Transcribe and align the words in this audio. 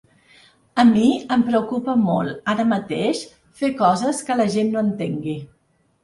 A 0.83 0.83
mi 0.91 1.01
em 1.35 1.41
preocupa 1.49 1.93
molt, 2.05 2.39
ara 2.53 2.65
mateix, 2.71 3.21
fer 3.61 3.69
coses 3.81 4.23
que 4.31 4.39
la 4.39 4.49
gent 4.55 4.73
no 4.77 4.83
entengui. 4.87 5.37